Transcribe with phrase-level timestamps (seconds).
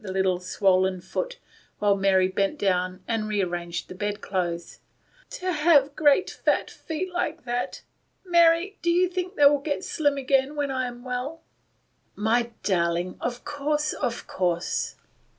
[0.03, 1.37] the little swollen foot,
[1.77, 4.79] while Maiy bent down and rearranged the pillows,"
[5.39, 7.83] to have great fat feet like that
[8.25, 11.43] Mary, do you think they will get slim again when I am well?"
[12.17, 14.95] u My dear girl, of course, of course."